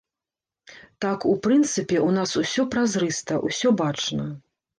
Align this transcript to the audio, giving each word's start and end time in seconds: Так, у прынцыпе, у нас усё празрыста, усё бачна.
Так, 1.03 1.19
у 1.31 1.33
прынцыпе, 1.47 1.97
у 2.07 2.07
нас 2.17 2.33
усё 2.41 2.65
празрыста, 2.73 3.39
усё 3.53 3.75
бачна. 3.85 4.27